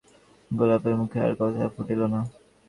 গোপালের 0.51 0.95
মুখে 0.99 1.17
আর 1.25 1.33
কথা 1.39 1.65
ফুটিল 1.75 2.01
না। 2.13 2.19